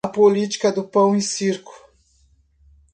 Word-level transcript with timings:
A 0.03 0.09
política 0.09 0.71
do 0.71 0.83
pão 0.83 1.15
e 1.15 1.21
circo 1.21 1.71